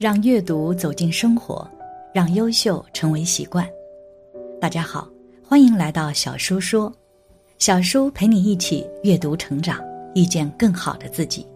[0.00, 1.70] 让阅读走进生活，
[2.14, 3.68] 让优秀成为习惯。
[4.58, 5.06] 大家好，
[5.44, 6.90] 欢迎来到小叔说，
[7.58, 9.78] 小叔陪你一起阅读成长，
[10.14, 11.46] 遇见更好的自己。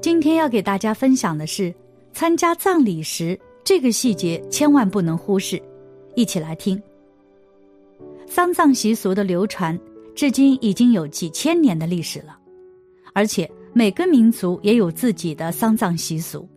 [0.00, 1.70] 今天要给大家分享的是
[2.14, 5.62] 参加葬礼时这个细节千万不能忽视，
[6.14, 6.82] 一起来听。
[8.26, 9.78] 丧葬习俗的流传
[10.14, 12.38] 至今已经有几千年的历史了，
[13.12, 16.48] 而且每个民族也有自己的丧葬习俗。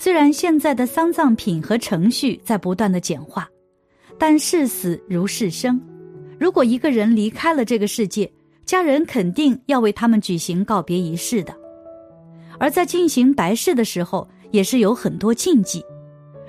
[0.00, 3.48] 虽然现在的丧葬品和程序在不断的简化，
[4.16, 5.78] 但视死如视生。
[6.38, 8.30] 如果一个人离开了这个世界，
[8.64, 11.52] 家人肯定要为他们举行告别仪式的。
[12.60, 15.84] 而在进行白事的时候，也是有很多禁忌。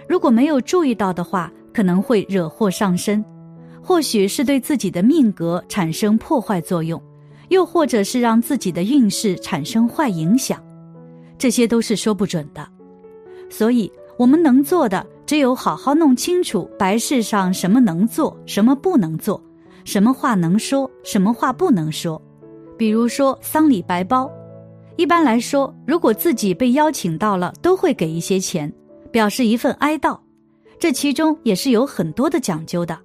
[0.07, 3.25] 如果没有注意到的话，可能会惹祸上身，
[3.81, 7.01] 或许是对自己的命格产生破坏作用，
[7.49, 10.63] 又或者是让自己的运势产生坏影响，
[11.35, 12.78] 这些都是说不准的。
[13.49, 19.41] 所以，我们能做的只有好好弄清楚白事上什么能做，什么不能做，
[19.85, 22.21] 什么话能说，什么话不能说。
[22.77, 24.31] 比如说丧礼白包，
[24.95, 28.71] 一般来说，如果自己被邀请到了，都会给一些钱，
[29.11, 30.17] 表示一份哀悼。
[30.77, 32.97] 这其中也是有很多的讲究的。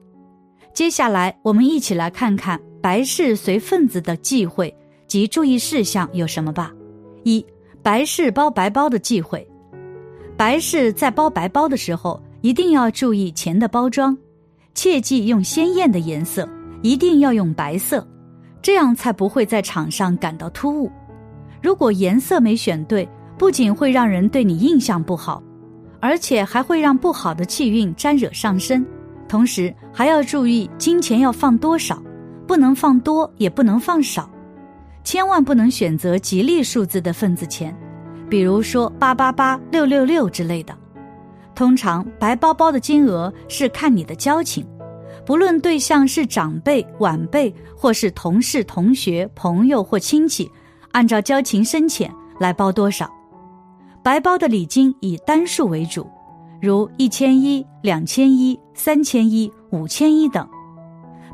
[0.72, 4.72] 接下来，我们一起来看看白事随份子的忌讳
[5.08, 6.72] 及注意事项有什么吧。
[7.24, 7.44] 一、
[7.82, 9.44] 白事包白包的忌讳。
[10.36, 14.16] 白事在包白包的时候，一定要注意钱的包装，
[14.74, 16.48] 切忌用鲜艳的颜色，
[16.82, 18.06] 一定要用白色，
[18.60, 20.90] 这样才不会在场上感到突兀。
[21.62, 25.40] 如果颜色没选对，不仅会让人对你印象不好，
[26.00, 28.84] 而且还会让不好的气运沾惹上身。
[29.28, 32.02] 同时还要注意金钱要放多少，
[32.46, 34.28] 不能放多，也不能放少，
[35.05, 37.74] 千万不能选择吉利数字的份子钱。
[38.29, 40.77] 比如说八八八六六六之类的，
[41.55, 44.67] 通常白包包的金额是看你的交情，
[45.24, 50.51] 不论对象是长辈、晚辈，或是同事、同学、朋友或亲戚，
[50.92, 53.08] 按照交情深浅来包多少。
[54.02, 56.07] 白包的礼金以单数为主，
[56.61, 60.46] 如一千一、两千一、三千一、五千一等。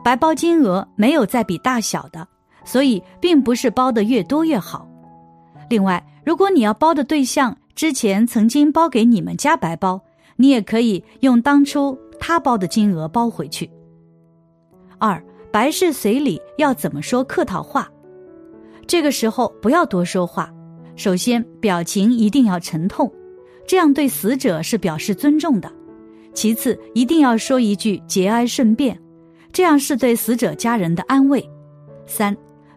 [0.05, 2.27] 白包金额没有再比大小的，
[2.65, 4.87] 所以并不是包的越多越好。
[5.69, 10.01] 另外，如果你要包的对象之前曾经包给你们家白包，
[10.37, 13.71] 你也可以用当初他包的金额包回去。
[14.99, 17.91] 二白事随礼要怎么说客套话？
[18.87, 20.53] 这个时候不要多说话，
[20.95, 23.11] 首先表情一定要沉痛，
[23.67, 25.73] 这样对死者是表示尊重的。
[26.35, 29.01] 其次一定要说一句节哀顺变，
[29.53, 31.43] 这样是对死者家人的安慰。
[32.07, 32.37] 三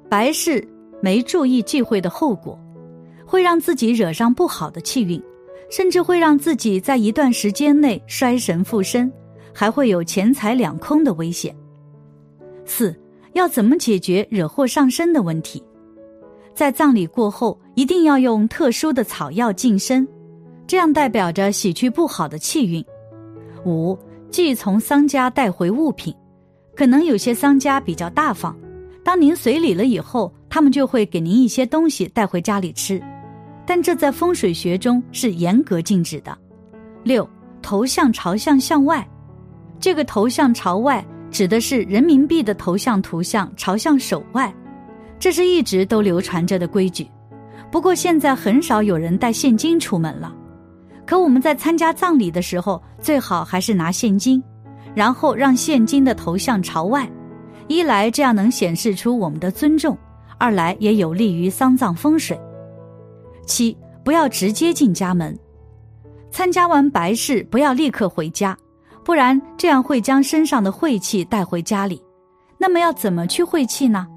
[0.10, 0.66] 白事
[1.02, 2.58] 没注意忌讳的后果。
[3.34, 5.20] 会让自己惹上不好的气运，
[5.68, 9.12] 甚至会让自己在一段时间内衰神附身，
[9.52, 11.52] 还会有钱财两空的危险。
[12.64, 12.96] 四
[13.32, 15.64] 要怎么解决惹祸上身的问题？
[16.54, 20.08] 在葬礼过后，一定要用特殊的草药净身，
[20.68, 22.86] 这样代表着洗去不好的气运。
[23.66, 23.98] 五
[24.30, 26.14] 忌从丧家带回物品，
[26.76, 28.56] 可能有些丧家比较大方，
[29.04, 33.02] 当您随礼了以后，他们就会给您一些东西带回家里吃。
[33.66, 36.38] 但这在风水学中是严格禁止的。
[37.04, 37.28] 六，
[37.62, 39.08] 头像朝向向外，
[39.80, 44.54] 这个头像朝外指的是人民币的头像图像朝向手外，
[45.20, 47.08] 这是一直都流传着的规矩。
[47.72, 50.34] 不过现在很少有人带现金出门了。
[51.06, 54.42] 可我们在参加葬礼的时候，最好还是拿现金，
[54.96, 57.10] 然后让现金的头像朝外，
[57.68, 59.98] 一来这样能显示出我们的尊重，
[60.38, 62.40] 二来也有利于丧葬风水。
[63.46, 65.38] 七，不要直接进家门。
[66.32, 68.58] 参加完白事，不要立刻回家，
[69.04, 72.02] 不然这样会将身上的晦气带回家里。
[72.58, 74.08] 那么要怎么去晦气呢？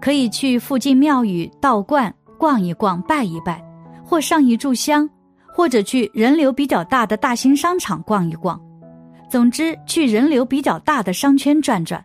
[0.00, 3.64] 可以去附近庙宇、道观逛一逛、拜一拜，
[4.04, 5.08] 或上一炷香，
[5.46, 8.60] 或者去人流比较大的大型商场逛一逛。
[9.28, 12.04] 总之，去人流比较大的商圈转转，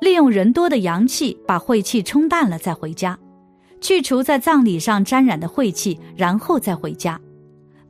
[0.00, 3.18] 利用人多的阳气把晦气冲淡了，再回家。
[3.82, 7.20] 去除在葬礼上沾染的晦气，然后再回家。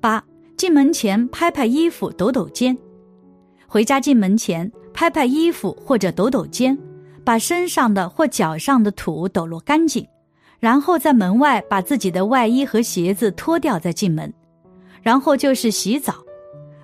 [0.00, 0.24] 八
[0.56, 2.76] 进门前拍拍衣服，抖抖肩。
[3.68, 6.76] 回家进门前拍拍衣服或者抖抖肩，
[7.22, 10.06] 把身上的或脚上的土抖落干净，
[10.58, 14.32] 然后在门外把自己的外衣和鞋子脱掉再进门。
[15.02, 16.14] 然后就是洗澡，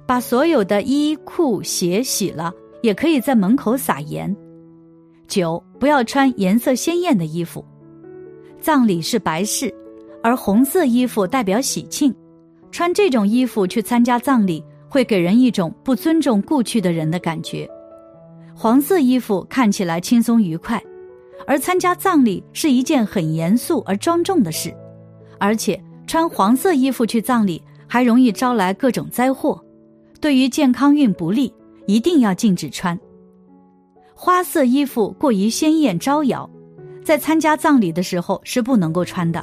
[0.06, 2.52] 把所有的衣裤鞋洗了，
[2.82, 4.36] 也可以在门口撒盐。
[5.26, 7.64] 九不要穿颜色鲜艳的衣服。
[8.68, 9.74] 葬礼是白事，
[10.22, 12.14] 而红色衣服代表喜庆，
[12.70, 17.66] 穿这种衣服去参加葬礼，会给人一种不尊重故去的人的感觉。
[18.54, 20.78] 黄色衣服看起来轻松愉快，
[21.46, 24.70] 而参加葬礼是一件很严肃而庄重的事，
[25.40, 29.58] 而且穿黄色衣服去葬礼还容易招来各种灾祸，
[30.20, 31.50] 对于健康运不利，
[31.86, 33.00] 一定要禁止穿。
[34.14, 36.50] 花色衣服过于鲜艳招摇，
[37.08, 39.42] 在参加葬礼的时候是不能够穿的。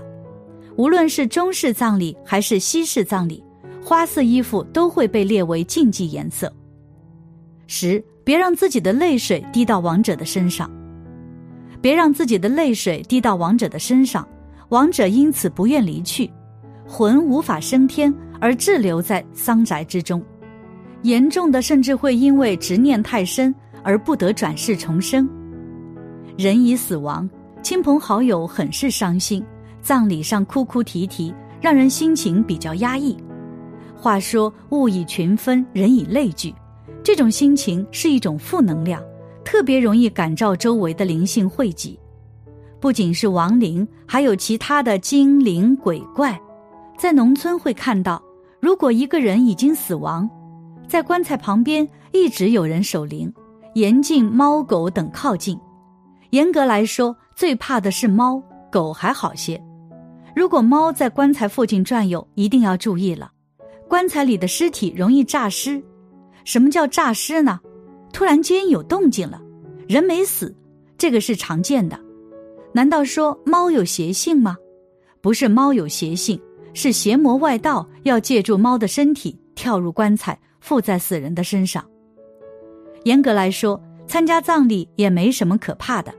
[0.75, 3.43] 无论是中式葬礼还是西式葬礼，
[3.83, 6.53] 花色衣服都会被列为禁忌颜色。
[7.65, 10.69] 十，别让自己的泪水滴到亡者的身上，
[11.81, 14.27] 别让自己的泪水滴到亡者的身上，
[14.69, 16.31] 亡者因此不愿离去，
[16.87, 20.23] 魂无法升天而滞留在丧宅之中，
[21.01, 23.51] 严重的甚至会因为执念太深
[23.81, 25.27] 而不得转世重生。
[26.37, 27.27] 人已死亡，
[27.65, 29.43] 亲朋好友很是伤心。
[29.81, 33.17] 葬礼上哭哭啼啼，让人心情比较压抑。
[33.95, 36.53] 话说物以群分，人以类聚，
[37.03, 39.01] 这种心情是一种负能量，
[39.43, 41.99] 特别容易感召周围的灵性汇集。
[42.79, 46.39] 不仅是亡灵，还有其他的精灵鬼怪。
[46.99, 48.21] 在农村会看到，
[48.59, 50.29] 如果一个人已经死亡，
[50.87, 53.33] 在棺材旁边一直有人守灵，
[53.73, 55.59] 严禁猫狗等靠近。
[56.29, 58.41] 严格来说，最怕的是猫，
[58.71, 59.61] 狗还好些。
[60.33, 63.31] 如果猫在棺材附近转悠，一定要注意了。
[63.89, 65.81] 棺材里的尸体容易诈尸。
[66.45, 67.59] 什么叫诈尸呢？
[68.13, 69.41] 突然间有动静了，
[69.87, 70.55] 人没死，
[70.97, 71.99] 这个是常见的。
[72.71, 74.55] 难道说猫有邪性吗？
[75.21, 76.39] 不是猫有邪性，
[76.73, 81.83] 是邪魔外道要借助猫的身体跳入棺材，附在死人的身上。
[83.03, 86.13] 严格来说，参加葬礼也没什么可怕的，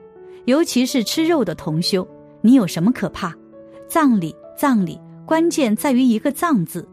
[0.46, 2.06] 尤其是吃肉的同修，
[2.40, 3.34] 你有什么可怕？
[3.88, 6.88] 葬礼，葬礼，关键在于一个“葬”字。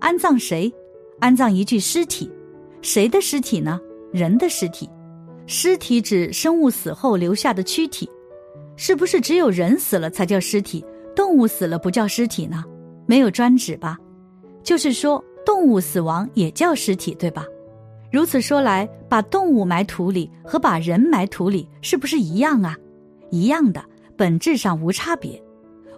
[0.00, 0.72] 安葬谁？
[1.20, 2.30] 安葬一具尸体。
[2.82, 3.80] 谁的尸体呢？
[4.10, 4.88] 人的尸体。
[5.46, 8.08] 尸体指生物死后留下的躯体。
[8.76, 10.84] 是不是只有人死了才叫尸体？
[11.14, 12.64] 动物死了不叫尸体呢？
[13.06, 13.98] 没有专指吧？
[14.62, 17.46] 就是说，动物死亡也叫尸体，对吧？
[18.10, 22.76] 如此说来，把动物埋土里和把人埋土里是不是一样啊？
[23.34, 23.84] 一样的，
[24.16, 25.42] 本质上无差别。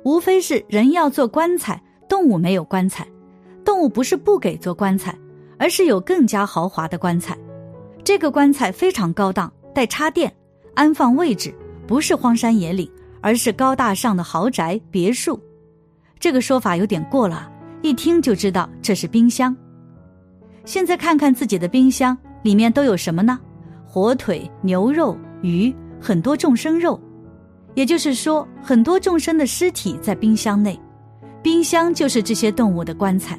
[0.05, 3.07] 无非是人要做棺材，动物没有棺材。
[3.63, 5.15] 动物不是不给做棺材，
[5.59, 7.37] 而是有更加豪华的棺材。
[8.03, 10.35] 这个棺材非常高档，带插电，
[10.75, 11.53] 安放位置
[11.87, 12.91] 不是荒山野岭，
[13.21, 15.39] 而是高大上的豪宅别墅。
[16.19, 17.51] 这个说法有点过了，
[17.83, 19.55] 一听就知道这是冰箱。
[20.65, 23.39] 现在看看自己的冰箱里面都有什么呢？
[23.85, 27.01] 火腿、牛肉、鱼，很多众生肉。
[27.77, 30.81] 也就是说，很多众生的尸体在冰箱内，
[31.43, 33.39] 冰箱就是这些动物的棺材。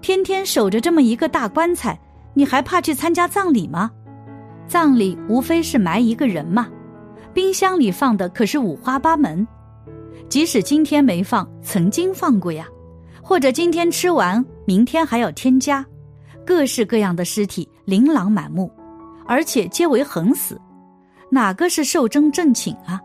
[0.00, 1.98] 天天守着这么一个大棺材，
[2.34, 3.90] 你还怕去参加葬礼吗？
[4.68, 6.68] 葬礼无非是埋一个人嘛，
[7.34, 9.46] 冰箱里放的可是五花八门。
[10.28, 12.64] 即使今天没放，曾经放过呀，
[13.20, 15.84] 或者今天吃完，明天还要添加，
[16.44, 18.70] 各式各样的尸体琳琅满目，
[19.26, 20.60] 而且皆为横死，
[21.28, 23.00] 哪个是寿终正寝啊？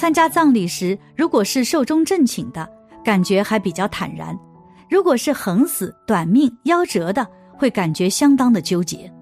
[0.00, 2.66] 参加葬礼时，如果是寿终正寝的，
[3.04, 4.34] 感觉还比较坦然；
[4.88, 7.28] 如果是横死、短命、夭折的，
[7.58, 9.12] 会感觉相当的纠结。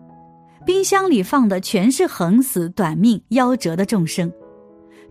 [0.65, 4.33] 冰箱里放的全是横死、短命、夭折的众生，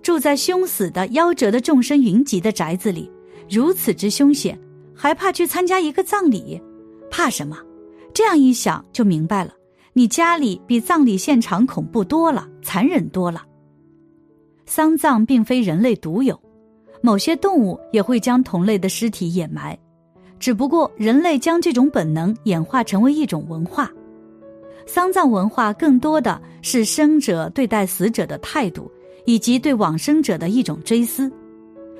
[0.01, 3.11] 住在凶死的、夭折的众生云集的宅子里，
[3.49, 4.57] 如此之凶险，
[4.95, 6.61] 还怕去参加一个葬礼？
[7.11, 7.57] 怕什么？
[8.13, 9.51] 这样一想就明白了，
[9.91, 13.43] 你家里比葬礼现场恐怖多了，残忍多了。
[14.67, 16.39] 丧葬并非人类独有，
[17.01, 19.75] 某些动物也会将同类的尸体掩埋，
[20.39, 23.89] 只不过人类将这种本能演化成为一种文化。
[24.85, 28.91] 丧葬文化更多的是生者对待死者的态度，
[29.25, 31.31] 以及对往生者的一种追思。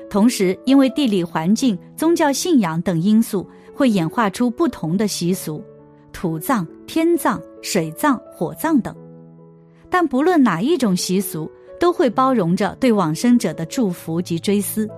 [0.10, 5.64] 同时，因为地理环境、宗教信仰等因素，会演化出不同的习俗：
[6.12, 8.94] 土葬、天葬、水葬、火葬等。
[9.90, 14.90] 但不论哪一种习俗，都会包容着对往生者的祝福及追思。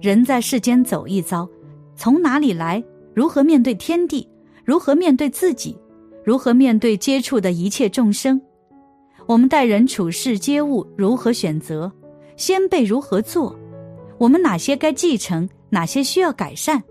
[0.00, 1.48] 人在世间走一遭，
[1.94, 2.82] 从哪里来？
[3.14, 4.28] 如何面对天地？
[4.64, 5.76] 如何面对自己？
[6.24, 8.40] 如何面对接触的一切众生？
[9.26, 11.92] 我们待人处事接物如何选择？
[12.36, 13.56] 先辈如何做？
[14.18, 15.48] 我们哪些该继承？
[15.68, 16.82] 哪些需要改善？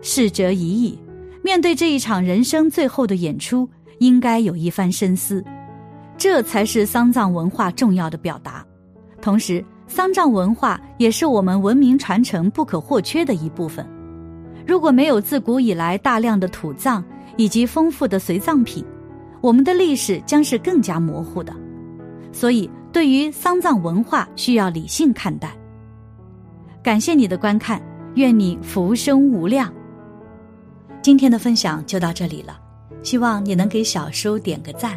[0.00, 0.98] 逝者已矣，
[1.42, 3.68] 面对这一场人生最后的演出，
[3.98, 5.44] 应该有一番深思。
[6.22, 8.64] 这才是丧葬文化重要的表达，
[9.20, 13.84] 同时，丧葬文化也是我们文明传承不可或缺的一部分。
[14.64, 17.02] 如果没有自古以来大量的土葬
[17.36, 18.84] 以及丰富的随葬品，
[19.40, 21.52] 我们的历史将是更加模糊的。
[22.30, 25.50] 所以，对于丧葬文化，需要理性看待。
[26.84, 27.82] 感谢你的观看，
[28.14, 29.74] 愿你福生无量。
[31.02, 32.60] 今天的分享就到这里了，
[33.02, 34.96] 希望你能给小叔点个赞，